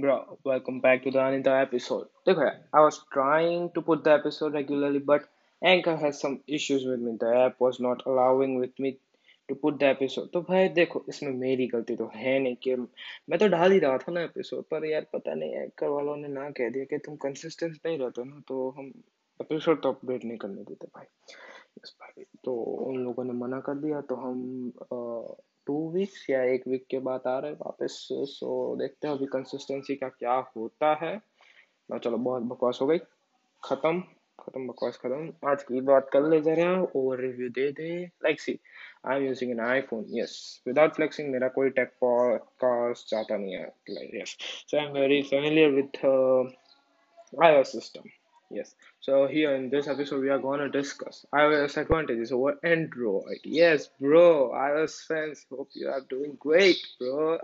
Bro, 0.00 0.38
welcome 0.44 0.80
back 0.80 1.02
to 1.04 1.10
the 1.10 1.20
Anita 1.22 1.54
episode. 1.62 2.06
देखो 2.26 2.42
यार, 2.42 2.58
I 2.74 2.80
was 2.84 2.98
trying 3.14 3.64
to 3.72 3.82
put 3.88 4.04
the 4.04 4.12
episode 4.12 4.54
regularly, 4.54 5.00
but 5.10 5.26
Anchor 5.62 5.96
has 6.02 6.20
some 6.24 6.36
issues 6.46 6.86
with 6.90 7.00
me. 7.00 7.16
The 7.20 7.32
app 7.40 7.60
was 7.60 7.80
not 7.86 8.04
allowing 8.06 8.54
with 8.60 8.78
me 8.78 8.92
to 9.48 9.56
put 9.64 9.78
the 9.82 9.88
episode. 9.88 10.30
तो 10.32 10.40
भाई 10.50 10.68
देखो 10.78 11.04
इसमें 11.08 11.32
मेरी 11.40 11.66
गलती 11.74 11.96
तो 11.96 12.10
है 12.14 12.38
नहीं 12.38 12.56
कि 12.62 12.76
मैं 12.76 13.38
तो 13.38 13.48
डाल 13.56 13.72
ही 13.72 13.78
रहा 13.78 13.98
था 13.98 14.12
ना 14.12 14.22
एपिसोड 14.30 14.64
पर 14.70 14.86
यार 14.90 15.06
पता 15.14 15.34
नहीं 15.34 15.54
एंकर 15.64 15.88
वालों 15.88 16.16
ने 16.16 16.28
ना 16.38 16.48
कह 16.60 16.70
दिया 16.76 16.84
कि 16.92 16.98
तुम 17.06 17.16
कंसिस्टेंट 17.26 17.78
नहीं 17.86 17.98
रहते 17.98 18.24
ना 18.24 18.42
तो 18.48 18.68
हम 18.78 18.92
एपिसोड 19.40 19.82
तो 19.82 19.92
अपडेट 19.92 20.24
नहीं 20.24 20.38
करने 20.46 20.64
देते 20.70 20.86
भाई 20.96 21.06
यस 21.78 21.94
भाई 22.00 22.24
तो 22.44 22.54
उन 22.88 23.04
लोगों 23.04 23.24
ने 23.24 23.38
मना 23.44 23.60
कर 23.68 23.74
दिया 23.84 24.00
तो 24.12 24.16
हम 24.24 24.40
टू 25.70 25.90
वीक्स 25.90 26.26
या 26.30 26.42
एक 26.44 26.62
वीक 26.68 26.86
के 26.90 26.98
बाद 26.98 27.22
आ 27.26 27.38
रहे 27.38 27.50
हैं 27.50 27.58
वापस 27.58 28.08
सो 28.12 28.76
देखते 28.76 29.08
हैं 29.08 29.14
अभी 29.14 29.26
कंसिस्टेंसी 29.26 29.94
का 29.96 30.08
क्या 30.08 30.32
होता 30.56 30.94
है। 31.02 31.16
ना 31.90 31.98
चलो, 31.98 32.16
बहुत 32.16 32.42
बकवास 32.42 32.78
हो 32.82 32.86
गई। 32.86 32.98
खत्म 33.64 34.00
खत्म 34.40 34.66
बकवास, 34.66 34.96
खत्म। 34.96 35.48
आज 35.50 35.62
की 35.62 35.80
बात 35.80 36.10
कर 36.12 36.28
ले 36.28 36.40
जा 36.40 36.54
जरा 36.54 36.86
ओवर 36.96 37.20
रिव्यू 37.20 37.48
दे 37.48 37.70
दे। 37.72 38.04
Like 38.04 38.40
see 38.40 38.58
I 39.06 39.16
am 39.16 39.26
using 39.26 39.50
an 39.50 39.60
iPhone 39.60 40.04
yes 40.10 40.62
without 40.66 40.94
flexing 40.94 41.30
मेरा 41.32 41.48
कोई 41.48 41.70
टेक 41.70 41.88
पॉडकास्ट 42.00 43.08
चाहता 43.08 43.36
नहीं 43.36 43.54
है। 43.54 44.20
Yes 44.20 44.36
so 44.70 44.78
I 44.78 44.84
am 44.84 44.92
very 44.92 45.22
familiar 45.22 45.70
with 45.70 46.04
iOS 47.42 47.70
system. 47.76 48.08
Yes. 48.52 48.74
So 48.98 49.28
here 49.28 49.54
in 49.54 49.70
this 49.70 49.86
episode, 49.86 50.22
we 50.22 50.28
are 50.28 50.40
gonna 50.40 50.68
discuss 50.68 51.24
iOS 51.32 51.76
advantages 51.76 52.32
over 52.32 52.58
Android. 52.64 53.38
Yes, 53.44 53.88
bro. 54.00 54.50
iOS 54.50 55.06
fans, 55.06 55.46
hope 55.48 55.68
you 55.72 55.88
are 55.88 56.00
doing 56.00 56.36
great, 56.36 56.76
bro. 56.98 57.38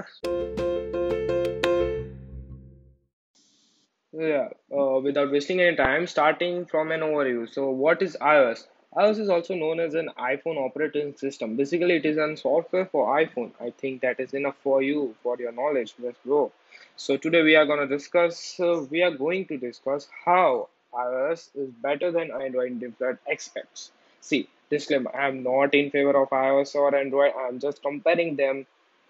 Yeah. 4.13 4.49
Uh, 4.77 4.99
without 5.01 5.31
wasting 5.31 5.61
any 5.61 5.77
time, 5.77 6.09
starting 6.09 6.67
from 6.67 6.91
an 6.91 7.03
overview. 7.03 7.49
So, 7.49 7.71
what 7.71 8.03
is 8.03 8.17
iOS? 8.21 8.67
iOS 8.97 9.21
is 9.21 9.29
also 9.29 9.55
known 9.55 9.79
as 9.79 9.95
an 9.95 10.11
iPhone 10.19 10.57
operating 10.57 11.15
system. 11.17 11.55
Basically, 11.55 11.97
it 11.97 12.07
is 12.07 12.17
a 12.17 12.37
software 12.37 12.87
for 12.87 13.17
iPhone. 13.17 13.53
I 13.61 13.71
think 13.71 14.01
that 14.01 14.19
is 14.19 14.35
enough 14.35 14.57
for 14.63 14.83
you, 14.83 15.15
for 15.23 15.37
your 15.39 15.53
knowledge. 15.53 15.95
Go. 16.27 16.51
So 16.97 17.17
today 17.17 17.43
we 17.43 17.55
are 17.55 17.67
going 17.67 17.87
to 17.87 17.87
discuss. 17.87 18.59
Uh, 18.59 18.87
we 18.91 19.03
are 19.03 19.11
going 19.11 19.47
to 19.47 19.57
discuss 19.59 20.09
how 20.25 20.69
iOS 20.97 21.51
is 21.55 21.71
better 21.71 22.11
than 22.11 22.31
Android 22.31 22.81
different 22.81 23.19
aspects. 23.31 23.91
See, 24.21 24.49
disclaimer, 24.71 25.15
I 25.15 25.29
am 25.29 25.43
not 25.43 25.75
in 25.75 25.91
favor 25.91 26.17
of 26.21 26.31
iOS 26.31 26.75
or 26.75 26.95
Android, 26.95 27.33
I 27.37 27.49
am 27.49 27.59
just 27.61 27.83
comparing 27.83 28.37
them. 28.37 28.67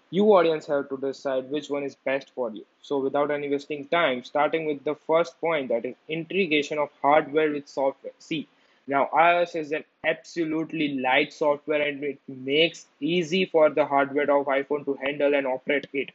You 0.09 0.25
audience 0.35 0.65
have 0.67 0.89
to 0.89 0.97
decide 0.97 1.49
which 1.49 1.69
one 1.69 1.83
is 1.83 1.95
best 1.95 2.31
for 2.31 2.51
you. 2.51 2.65
So 2.81 2.97
without 2.99 3.31
any 3.31 3.49
wasting 3.49 3.87
time, 3.87 4.23
starting 4.23 4.65
with 4.65 4.83
the 4.83 4.95
first 4.95 5.39
point 5.39 5.69
that 5.69 5.85
is 5.85 5.95
integration 6.09 6.77
of 6.79 6.89
hardware 7.01 7.51
with 7.51 7.67
software. 7.69 8.13
See, 8.19 8.47
now 8.87 9.09
iOS 9.13 9.55
is 9.55 9.71
an 9.71 9.85
absolutely 10.03 10.99
light 10.99 11.31
software 11.33 11.81
and 11.81 12.03
it 12.03 12.19
makes 12.27 12.85
easy 12.99 13.45
for 13.45 13.69
the 13.69 13.85
hardware 13.85 14.29
of 14.31 14.47
iPhone 14.47 14.85
to 14.85 14.95
handle 14.95 15.33
and 15.33 15.47
operate 15.47 15.87
it. 15.93 16.11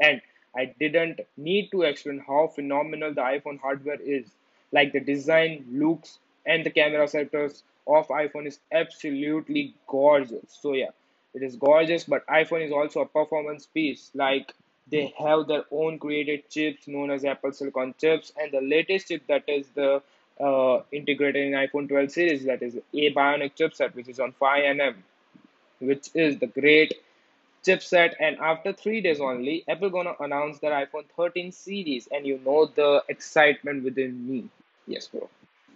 And 0.00 0.20
I 0.56 0.66
didn't 0.66 1.20
need 1.36 1.70
to 1.72 1.82
explain 1.82 2.18
how 2.26 2.46
phenomenal 2.48 3.12
the 3.12 3.22
iPhone 3.22 3.60
hardware 3.60 4.00
is 4.00 4.24
like 4.72 4.92
the 4.92 5.00
design, 5.00 5.64
looks, 5.70 6.18
and 6.44 6.64
the 6.64 6.70
camera 6.70 7.08
settings 7.08 7.62
of 7.86 8.08
iPhone 8.08 8.46
is 8.46 8.58
absolutely 8.72 9.74
gorgeous. 9.86 10.58
So 10.60 10.74
yeah, 10.74 10.90
it 11.34 11.42
is 11.42 11.56
gorgeous, 11.56 12.04
but 12.04 12.26
iPhone 12.26 12.64
is 12.64 12.72
also 12.72 13.00
a 13.00 13.06
performance 13.06 13.66
piece. 13.66 14.10
Like 14.14 14.52
they 14.90 15.14
have 15.18 15.46
their 15.46 15.64
own 15.70 15.98
created 15.98 16.48
chips 16.48 16.86
known 16.88 17.10
as 17.10 17.24
Apple 17.24 17.52
Silicon 17.52 17.94
chips, 18.00 18.32
and 18.40 18.52
the 18.52 18.60
latest 18.60 19.08
chip 19.08 19.22
that 19.28 19.44
is 19.48 19.66
the 19.74 20.02
uh, 20.40 20.82
integrated 20.92 21.46
in 21.46 21.52
iPhone 21.52 21.88
12 21.88 22.10
series 22.10 22.44
that 22.44 22.62
is 22.62 22.76
a 22.76 23.12
Bionic 23.12 23.52
chipset, 23.56 23.94
which 23.94 24.08
is 24.08 24.20
on 24.20 24.34
5nm, 24.40 24.94
which 25.78 26.10
is 26.14 26.38
the 26.38 26.46
great 26.46 26.94
chipset. 27.66 28.14
And 28.20 28.38
after 28.38 28.72
three 28.72 29.00
days 29.00 29.20
only, 29.20 29.64
Apple 29.68 29.90
gonna 29.90 30.14
announce 30.20 30.58
their 30.60 30.72
iPhone 30.86 31.06
13 31.16 31.52
series, 31.52 32.08
and 32.08 32.26
you 32.26 32.38
know 32.44 32.66
the 32.66 33.02
excitement 33.08 33.84
within 33.84 34.28
me. 34.28 34.48
Yes, 34.86 35.08
bro. 35.08 35.28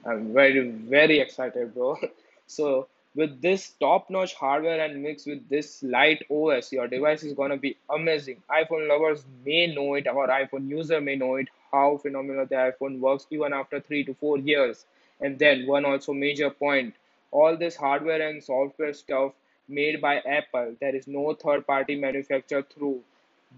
I'm 0.05 0.33
very, 0.35 0.69
very 0.71 1.21
excited, 1.21 1.75
bro. 1.75 1.97
So, 2.47 2.89
with 3.15 3.41
this 3.43 3.71
top-notch 3.81 4.35
hardware 4.35 4.81
and 4.81 5.03
mixed 5.03 5.27
with 5.27 5.49
this 5.49 5.83
light 5.83 6.25
OS, 6.31 6.73
your 6.73 6.89
device 6.89 7.23
is 7.23 7.33
gonna 7.35 7.57
be 7.57 7.77
amazing. 7.89 8.43
iPhone 8.51 8.89
lovers 8.89 9.25
may 9.45 9.67
know 9.75 9.95
it, 9.95 10.07
or 10.09 10.27
iPhone 10.29 10.69
user 10.69 11.01
may 11.01 11.17
know 11.17 11.37
it, 11.37 11.49
how 11.73 11.97
phenomenal 11.99 12.47
the 12.47 12.57
iPhone 12.57 12.99
works 13.01 13.27
even 13.31 13.53
after 13.53 13.81
three 13.81 14.05
to 14.05 14.15
four 14.15 14.39
years. 14.39 14.85
And 15.21 15.39
then 15.39 15.67
one 15.67 15.85
also 15.85 16.13
major 16.13 16.51
point, 16.51 16.95
all 17.31 17.57
this 17.57 17.77
hardware 17.77 18.29
and 18.29 18.43
software 18.43 18.93
stuff 18.93 19.33
made 19.71 20.01
by 20.01 20.19
Apple, 20.21 20.77
there 20.81 20.95
is 20.97 21.07
no 21.07 21.35
third-party 21.35 21.97
manufacturer 21.97 22.63
through. 22.63 23.03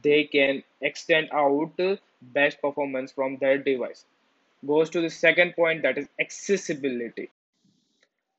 They 0.03 0.25
can 0.25 0.63
extend 0.81 1.31
out 1.33 1.73
best 2.23 2.61
performance 2.61 3.13
from 3.13 3.39
their 3.39 3.59
device 3.59 4.05
goes 4.67 4.91
to 4.91 5.01
the 5.01 5.11
second 5.11 5.55
point 5.57 5.83
that 5.83 5.99
is 5.99 6.09
accessibility. 6.21 7.31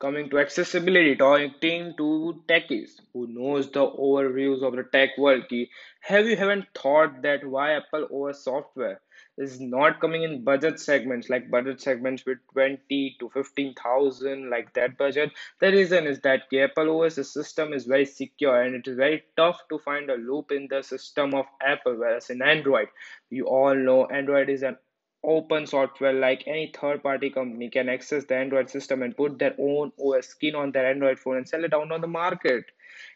Coming 0.00 0.28
to 0.30 0.38
accessibility, 0.38 1.16
talking 1.16 1.94
to 1.96 2.42
techies 2.48 3.00
who 3.12 3.26
knows 3.26 3.70
the 3.70 3.80
overviews 3.80 4.62
of 4.62 4.76
the 4.76 4.82
tech 4.82 5.16
world. 5.18 5.48
Ki, 5.48 5.70
have 6.00 6.26
you 6.26 6.36
haven't 6.36 6.66
thought 6.74 7.22
that 7.22 7.44
why 7.46 7.72
Apple 7.72 8.06
OS 8.12 8.44
software 8.44 9.00
is 9.38 9.60
not 9.60 10.00
coming 10.00 10.22
in 10.22 10.44
budget 10.44 10.78
segments 10.78 11.30
like 11.30 11.50
budget 11.50 11.80
segments 11.80 12.26
with 12.26 12.38
20 12.52 13.16
to 13.20 13.30
15,000 13.30 14.50
like 14.50 14.72
that 14.74 14.98
budget? 14.98 15.32
The 15.60 15.70
reason 15.72 16.06
is 16.06 16.20
that 16.20 16.42
the 16.50 16.60
Apple 16.62 17.00
OS 17.00 17.14
system 17.32 17.72
is 17.72 17.86
very 17.86 18.04
secure 18.04 18.60
and 18.62 18.74
it 18.74 18.86
is 18.86 18.96
very 18.96 19.24
tough 19.36 19.60
to 19.70 19.78
find 19.78 20.10
a 20.10 20.16
loop 20.16 20.52
in 20.52 20.68
the 20.68 20.82
system 20.82 21.34
of 21.34 21.46
Apple, 21.60 21.96
whereas 21.96 22.30
in 22.30 22.42
Android, 22.42 22.88
you 23.30 23.46
all 23.46 23.74
know 23.74 24.06
Android 24.06 24.50
is 24.50 24.62
an 24.62 24.76
open 25.24 25.66
software 25.66 26.12
like 26.12 26.44
any 26.46 26.72
third 26.78 27.02
party 27.02 27.30
company 27.30 27.70
can 27.70 27.88
access 27.88 28.24
the 28.24 28.36
android 28.36 28.70
system 28.70 29.02
and 29.02 29.16
put 29.16 29.38
their 29.38 29.54
own 29.58 29.92
os 29.98 30.28
skin 30.28 30.54
on 30.54 30.72
their 30.72 30.86
android 30.90 31.18
phone 31.18 31.36
and 31.36 31.48
sell 31.48 31.64
it 31.64 31.72
out 31.74 31.90
on 31.90 32.00
the 32.00 32.06
market. 32.06 32.64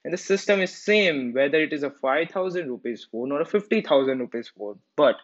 And 0.04 0.12
the 0.12 0.18
system 0.18 0.60
is 0.60 0.74
same 0.74 1.32
whether 1.32 1.60
it 1.60 1.72
is 1.72 1.82
a 1.82 1.90
5000 1.90 2.68
rupees 2.68 3.06
phone 3.10 3.32
or 3.32 3.40
a 3.40 3.44
50000 3.44 4.18
rupees 4.18 4.50
phone. 4.56 4.78
But 4.96 5.16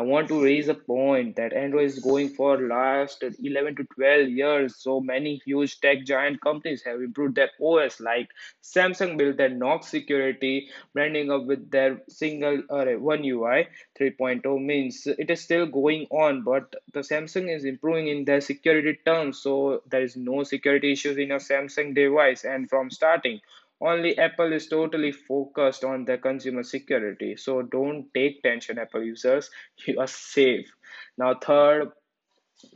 i 0.00 0.02
want 0.12 0.28
to 0.28 0.42
raise 0.42 0.68
a 0.68 0.74
point 0.74 1.36
that 1.36 1.52
android 1.62 1.90
is 1.92 1.98
going 1.98 2.28
for 2.38 2.52
last 2.68 3.22
11 3.22 3.76
to 3.76 3.84
12 3.94 4.28
years. 4.28 4.76
So 4.76 5.00
many 5.00 5.40
huge 5.44 5.80
tech 5.80 6.04
giant 6.04 6.40
companies 6.40 6.82
have 6.84 7.00
improved 7.00 7.34
their 7.34 7.50
os 7.70 8.00
like 8.00 8.30
samsung 8.62 9.16
built 9.18 9.36
their 9.36 9.54
knox 9.62 9.88
security 9.88 10.68
branding 10.94 11.30
up 11.30 11.44
with 11.44 11.70
their 11.70 12.02
single 12.08 12.62
uh, 12.70 12.84
one 13.12 13.24
ui 13.24 13.68
3.0 14.00 14.64
means 14.64 15.06
it 15.06 15.30
is 15.30 15.40
still 15.40 15.66
going 15.66 16.06
on 16.10 16.42
but 16.42 16.74
the 16.94 17.00
samsung 17.00 17.54
is 17.54 17.64
improving 17.64 18.08
in 18.08 18.24
their 18.24 18.40
security 18.40 18.98
terms. 19.04 19.38
So 19.38 19.82
there 19.90 20.02
is 20.02 20.16
no 20.16 20.42
security 20.44 20.92
issues 20.92 21.18
in 21.18 21.32
a 21.32 21.36
samsung 21.36 21.94
device. 21.94 22.44
And 22.44 22.68
from 22.68 22.90
starting 22.90 23.40
only 23.80 24.18
Apple 24.18 24.52
is 24.52 24.68
totally 24.68 25.12
focused 25.12 25.84
on 25.84 26.04
their 26.04 26.18
consumer 26.18 26.62
security. 26.62 27.36
So 27.36 27.62
don't 27.62 28.12
take 28.14 28.42
tension, 28.42 28.78
Apple 28.78 29.02
users. 29.02 29.50
You 29.86 30.00
are 30.00 30.06
safe. 30.06 30.70
Now, 31.16 31.34
third 31.34 31.92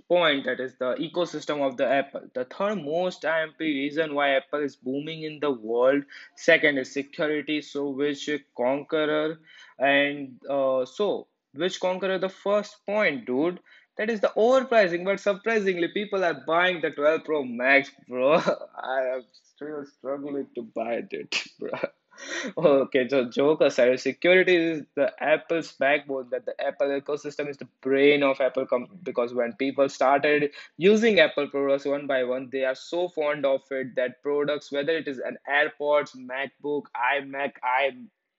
point 0.09 0.45
that 0.47 0.61
is 0.61 0.75
the 0.79 0.95
ecosystem 0.95 1.67
of 1.67 1.77
the 1.77 1.87
Apple. 1.87 2.23
The 2.35 2.45
third 2.45 2.77
most 2.77 3.25
IMP 3.25 3.61
reason 3.61 4.15
why 4.15 4.37
Apple 4.37 4.63
is 4.63 4.77
booming 4.77 5.25
in 5.25 5.41
the 5.41 5.51
world. 5.51 6.05
Second 6.37 6.79
is 6.79 6.93
security. 6.93 7.61
So 7.61 7.91
which 7.91 8.29
conqueror 8.57 9.39
and 9.79 10.41
uh, 10.49 10.85
so 10.87 11.29
which 11.55 11.81
conqueror 11.81 12.19
the 12.19 12.29
first 12.29 12.85
point, 12.87 13.27
dude? 13.27 13.61
That 13.97 14.11
is 14.11 14.21
the 14.21 14.33
overpricing, 14.37 15.05
but 15.05 15.21
surprisingly, 15.21 15.89
people 15.89 16.25
are 16.25 16.43
buying 16.47 16.81
the 16.81 16.91
12 16.91 17.25
Pro 17.25 17.45
Max, 17.45 17.91
bro. 18.09 18.35
I 18.35 19.01
am 19.15 19.25
still 19.55 19.85
struggling 19.87 20.49
to 20.57 20.63
buy 20.63 21.05
it, 21.11 21.45
bro. 21.59 21.71
Okay, 22.57 23.09
so 23.09 23.29
joke 23.29 23.61
aside, 23.61 23.99
security 23.99 24.55
is 24.55 24.83
the 24.95 25.11
Apple's 25.21 25.73
backbone. 25.73 26.29
That 26.31 26.47
the 26.47 26.55
Apple 26.65 26.87
ecosystem 26.89 27.49
is 27.49 27.57
the 27.57 27.67
brain 27.83 28.23
of 28.23 28.41
Apple. 28.41 28.67
Because 29.03 29.35
when 29.35 29.53
people 29.55 29.89
started 29.89 30.51
using 30.77 31.19
Apple 31.19 31.49
products 31.49 31.85
one 31.85 32.07
by 32.07 32.23
one, 32.23 32.51
they 32.53 32.65
are 32.65 32.77
so 32.77 33.09
fond 33.09 33.45
of 33.45 33.63
it 33.73 33.97
that 33.97 34.23
products, 34.23 34.71
whether 34.71 34.97
it 34.97 35.09
is 35.09 35.19
an 35.19 35.39
AirPods, 35.51 36.17
MacBook, 36.17 36.85
iMac, 36.97 37.55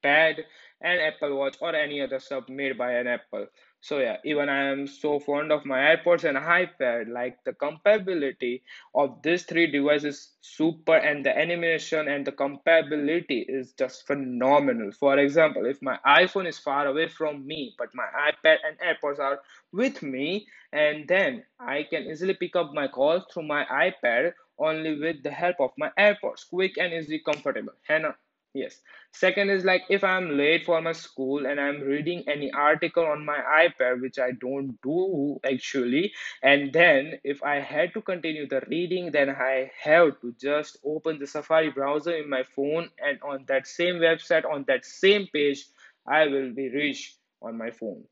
iPad 0.05 0.43
and 0.81 1.01
Apple 1.01 1.35
Watch 1.35 1.57
or 1.59 1.75
any 1.75 2.01
other 2.01 2.19
stuff 2.19 2.47
made 2.47 2.77
by 2.77 2.93
an 2.93 3.07
Apple. 3.07 3.47
So 3.85 3.99
yeah, 3.99 4.17
even 4.25 4.49
I 4.49 4.71
am 4.71 4.87
so 4.87 5.19
fond 5.19 5.51
of 5.51 5.63
my 5.63 5.77
AirPods 5.77 6.23
and 6.23 6.37
iPad. 6.37 7.07
Like 7.07 7.37
the 7.43 7.53
compatibility 7.53 8.63
of 8.95 9.21
these 9.21 9.43
three 9.43 9.67
devices, 9.67 10.31
super, 10.41 10.95
and 10.95 11.23
the 11.23 11.37
animation 11.37 12.07
and 12.07 12.25
the 12.25 12.31
compatibility 12.31 13.45
is 13.47 13.73
just 13.73 14.07
phenomenal. 14.07 14.91
For 14.91 15.19
example, 15.19 15.67
if 15.67 15.83
my 15.83 15.99
iPhone 16.05 16.47
is 16.47 16.57
far 16.57 16.87
away 16.87 17.07
from 17.07 17.45
me, 17.45 17.75
but 17.77 17.89
my 17.93 18.07
iPad 18.29 18.57
and 18.67 18.75
AirPods 18.79 19.19
are 19.19 19.39
with 19.71 20.01
me, 20.01 20.47
and 20.73 21.07
then 21.07 21.43
I 21.59 21.83
can 21.83 22.03
easily 22.09 22.33
pick 22.33 22.55
up 22.55 22.73
my 22.73 22.87
calls 22.87 23.23
through 23.31 23.43
my 23.47 23.65
iPad 23.65 24.33
only 24.57 24.99
with 24.99 25.21
the 25.21 25.31
help 25.31 25.57
of 25.59 25.71
my 25.77 25.91
AirPods. 25.99 26.49
Quick 26.49 26.77
and 26.79 26.91
easy, 26.91 27.19
comfortable. 27.19 27.73
Hannah. 27.87 28.15
Yes. 28.55 28.79
Second 29.11 29.49
is 29.49 29.65
like 29.65 29.83
if 29.89 30.01
I'm 30.01 30.37
late 30.37 30.63
for 30.65 30.81
my 30.81 30.93
school 30.93 31.45
and 31.45 31.59
I'm 31.59 31.81
reading 31.81 32.23
any 32.29 32.51
article 32.53 33.05
on 33.05 33.25
my 33.25 33.37
iPad, 33.37 34.01
which 34.01 34.17
I 34.17 34.31
don't 34.31 34.79
do 34.81 35.39
actually, 35.43 36.13
and 36.41 36.71
then 36.71 37.19
if 37.25 37.43
I 37.43 37.59
had 37.59 37.93
to 37.95 38.01
continue 38.01 38.47
the 38.47 38.61
reading, 38.69 39.11
then 39.11 39.29
I 39.29 39.71
have 39.81 40.21
to 40.21 40.33
just 40.39 40.77
open 40.85 41.19
the 41.19 41.27
Safari 41.27 41.69
browser 41.69 42.15
in 42.15 42.29
my 42.29 42.43
phone, 42.43 42.89
and 42.97 43.19
on 43.21 43.43
that 43.49 43.67
same 43.67 43.95
website, 43.95 44.45
on 44.49 44.63
that 44.69 44.85
same 44.85 45.27
page, 45.33 45.65
I 46.07 46.27
will 46.27 46.53
be 46.53 46.69
reached 46.69 47.17
on 47.41 47.57
my 47.57 47.71
phone. 47.71 48.05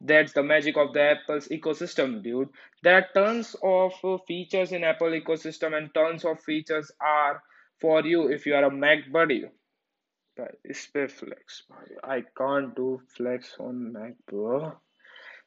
That's 0.00 0.32
the 0.32 0.42
magic 0.42 0.76
of 0.76 0.92
the 0.92 1.02
Apple's 1.02 1.46
ecosystem, 1.48 2.20
dude. 2.20 2.48
There 2.82 2.96
are 2.96 3.06
tons 3.14 3.54
of 3.62 3.92
uh, 4.02 4.18
features 4.26 4.72
in 4.72 4.82
Apple 4.82 5.10
ecosystem, 5.10 5.72
and 5.72 5.94
tons 5.94 6.24
of 6.24 6.40
features 6.40 6.90
are 7.00 7.44
for 7.80 8.02
you 8.02 8.26
if 8.28 8.44
you 8.44 8.56
are 8.56 8.64
a 8.64 8.70
Mac 8.72 9.12
buddy. 9.12 9.44
But 10.36 10.56
spare 10.72 11.08
flex. 11.08 11.64
I 12.02 12.24
can't 12.36 12.74
do 12.76 13.00
flex 13.16 13.56
on 13.58 13.92
Mac, 13.92 14.14
bro. 14.26 14.74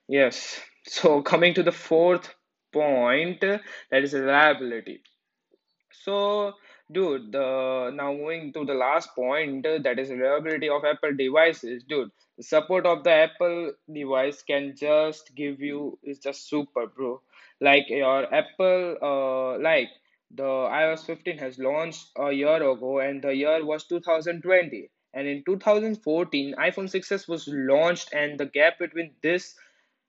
Yes. 0.08 0.62
So 0.84 1.22
coming 1.22 1.54
to 1.56 1.64
the 1.64 1.72
fourth 1.72 2.34
point, 2.72 3.42
that 3.42 4.04
is 4.04 4.14
reliability. 4.14 5.02
So, 5.92 6.54
dude, 6.92 7.32
the 7.34 7.92
now 7.94 8.14
moving 8.14 8.54
to 8.54 8.66
the 8.66 8.74
last 8.74 9.14
point, 9.16 9.64
that 9.64 10.00
is 10.00 10.10
reliability 10.10 10.70
of 10.70 10.86
Apple 10.86 11.14
devices, 11.16 11.84
dude. 11.84 12.12
The 12.38 12.44
support 12.44 12.86
of 12.86 13.04
the 13.04 13.12
Apple 13.12 13.74
device 13.94 14.42
can 14.44 14.76
just 14.76 15.36
give 15.36 15.60
you 15.60 16.00
is 16.04 16.20
just 16.20 16.48
super, 16.50 16.88
bro. 16.88 17.22
Like 17.60 17.90
your 17.90 18.34
Apple, 18.34 18.98
uh, 19.02 19.60
like 19.60 19.90
the 20.32 20.44
iOS 20.44 21.06
15 21.06 21.38
has 21.38 21.58
launched 21.58 22.10
a 22.18 22.32
year 22.32 22.58
ago 22.72 23.00
and 23.00 23.22
the 23.22 23.34
year 23.36 23.66
was 23.66 23.86
2020 23.86 24.90
and 25.14 25.28
in 25.28 25.44
2014 25.46 26.56
iPhone 26.60 26.90
6s 26.90 27.28
was 27.28 27.48
launched 27.48 28.14
and 28.14 28.40
the 28.40 28.46
gap 28.46 28.78
between 28.80 29.14
this 29.24 29.56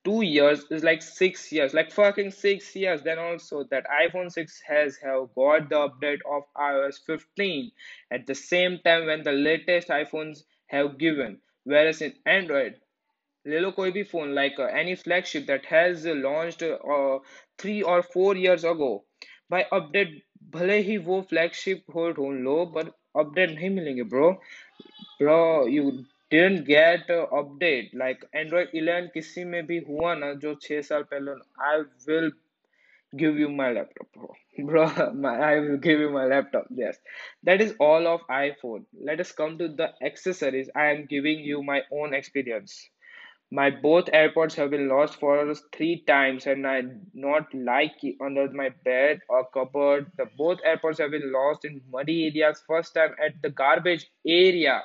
two 0.05 0.23
years 0.23 0.65
is 0.71 0.83
like 0.83 1.03
six 1.03 1.53
years 1.53 1.73
like 1.75 1.91
fucking 1.93 2.31
six 2.31 2.75
years. 2.75 3.03
Then 3.03 3.19
also 3.19 3.65
that 3.71 3.85
iphone 4.03 4.31
6 4.31 4.61
has 4.67 4.97
have 4.97 5.35
got 5.35 5.69
the 5.69 5.89
update 5.89 6.21
of 6.31 6.43
ios 6.57 6.99
15 7.07 7.71
at 8.11 8.27
the 8.27 8.35
same 8.35 8.79
time 8.85 9.07
when 9.07 9.23
the 9.23 9.33
latest 9.33 9.89
iphones 9.89 10.45
have 10.67 10.99
given. 10.99 11.41
Whereas 11.65 12.03
in 12.03 12.15
android 12.27 12.75
little 13.45 13.73
koi 13.73 13.91
bhi 13.93 14.07
phone 14.07 14.35
like 14.35 14.59
uh, 14.59 14.65
any 14.65 14.95
flagship 14.95 15.47
that 15.47 15.65
has 15.67 16.07
uh, 16.07 16.15
launched 16.15 16.63
uh, 16.63 17.19
three 17.59 17.83
or 17.83 18.03
four 18.03 18.37
years 18.37 18.65
ago 18.65 19.05
by 19.51 19.65
update 19.79 20.17
भले 20.55 20.79
ही 20.89 20.97
वो 21.07 21.21
flagship 21.31 21.95
हो 21.95 22.11
ढूंढ 22.19 22.41
लो 22.45 22.57
but 22.77 22.93
update 23.23 23.55
नहीं 23.55 23.71
मिलेंगे 23.71 24.03
bro 24.15 24.31
you 25.77 26.05
didn't 26.31 26.65
get 26.65 27.11
a 27.11 27.21
update 27.41 27.95
like 28.03 28.25
Android 28.43 28.69
11 28.83 29.09
किसी 29.15 29.45
में 29.45 29.65
भी 29.67 29.79
हुआ 29.89 30.15
ना 30.15 30.33
जो 30.45 30.55
छह 30.63 30.81
साल 30.91 31.03
पहले 31.13 31.41
I 31.73 31.79
will 32.09 32.31
give 33.17 33.39
you 33.39 33.49
my 33.49 33.71
laptop 33.73 34.07
bro 34.15 34.35
bro 34.71 34.85
my, 35.15 35.35
I 35.51 35.61
will 35.61 35.79
give 35.79 36.01
you 36.01 36.11
my 36.11 36.27
laptop 36.27 36.67
yes 36.71 36.99
that 37.45 37.63
is 37.63 37.75
all 37.81 38.07
of 38.07 38.21
iPhone 38.39 38.85
let 39.11 39.21
us 39.21 39.33
come 39.33 39.57
to 39.59 39.69
the 39.69 39.89
accessories 40.11 40.71
I 40.75 40.87
am 40.95 41.07
giving 41.07 41.41
you 41.41 41.63
my 41.63 41.83
own 41.91 42.13
experience 42.13 42.91
my 43.51 43.71
both 43.71 44.07
AirPods 44.07 44.55
have 44.57 44.71
been 44.71 44.89
lost 44.89 45.19
for 45.19 45.55
three 45.75 46.03
times 46.07 46.47
and 46.47 46.67
I 46.67 46.83
not 47.15 47.47
like 47.55 47.95
under 48.21 48.51
my 48.53 48.71
bed 48.85 49.21
or 49.29 49.47
cupboard. 49.55 50.13
The 50.19 50.27
both 50.37 50.59
AirPods 50.67 50.99
have 50.99 51.13
been 51.13 51.33
lost 51.33 51.65
in 51.65 51.81
muddy 51.91 52.27
areas. 52.27 52.63
First 52.67 52.95
time 52.95 53.15
at 53.25 53.41
the 53.41 53.49
garbage 53.49 54.07
area. 54.27 54.83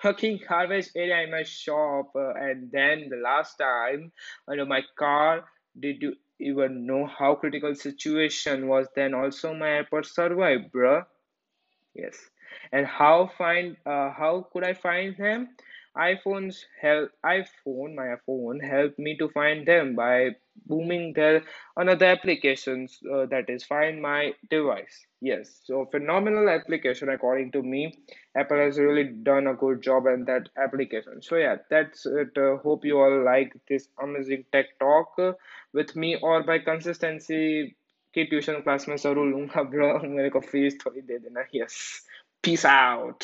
Fucking 0.00 0.40
garbage 0.48 0.90
area 0.94 1.22
in 1.22 1.32
my 1.32 1.42
shop. 1.42 2.10
uh, 2.14 2.34
and 2.34 2.70
then 2.70 3.08
the 3.08 3.16
last 3.16 3.56
time 3.56 4.12
under 4.46 4.64
my 4.64 4.82
car. 4.96 5.44
Did 5.78 6.02
you 6.02 6.14
even 6.38 6.86
know 6.86 7.06
how 7.06 7.34
critical 7.34 7.74
situation 7.74 8.68
was 8.68 8.86
then 8.94 9.12
also 9.14 9.54
my 9.54 9.82
AirPods 9.82 10.06
survived, 10.06 10.72
bruh? 10.72 11.04
Yes. 11.94 12.16
And 12.70 12.86
how 12.86 13.30
find 13.36 13.76
uh, 13.84 14.10
how 14.10 14.46
could 14.52 14.62
I 14.62 14.74
find 14.74 15.16
them? 15.16 15.48
iPhones 15.97 16.57
help 16.81 17.11
iPhone, 17.25 17.95
my 17.95 18.15
phone 18.25 18.59
helped 18.59 18.99
me 18.99 19.17
to 19.17 19.29
find 19.29 19.67
them 19.67 19.95
by 19.95 20.35
booming 20.65 21.13
their 21.13 21.43
another 21.77 22.05
applications 22.05 22.99
uh, 23.11 23.25
that 23.27 23.49
is 23.49 23.63
find 23.63 24.01
my 24.01 24.33
device. 24.49 25.05
Yes, 25.21 25.61
so 25.63 25.85
phenomenal 25.91 26.49
application 26.49 27.09
according 27.09 27.51
to 27.53 27.63
me. 27.63 27.93
Apple 28.35 28.57
has 28.57 28.77
really 28.77 29.03
done 29.03 29.47
a 29.47 29.53
good 29.53 29.81
job 29.81 30.05
in 30.05 30.25
that 30.25 30.49
application. 30.57 31.21
So 31.21 31.35
yeah, 31.35 31.57
that's 31.69 32.05
it. 32.05 32.37
Uh, 32.37 32.57
hope 32.57 32.85
you 32.85 32.99
all 32.99 33.23
like 33.23 33.53
this 33.67 33.87
amazing 34.01 34.45
tech 34.51 34.77
talk 34.79 35.13
uh, 35.17 35.33
with 35.73 35.95
me 35.95 36.17
or 36.21 36.43
by 36.43 36.59
consistency 36.59 37.75
की 38.13 38.23
tuition 38.29 38.53
class 38.65 38.87
में 38.89 38.95
जरूर 38.97 39.27
लूंगा 39.27 39.63
bro 39.73 39.87
मेरे 40.15 40.29
को 40.35 40.39
fees 40.51 40.77
थोड़ी 40.85 41.01
दे 41.01 41.17
देना 41.17 41.45
yes 41.55 41.77
peace 42.43 42.65
out 42.65 43.23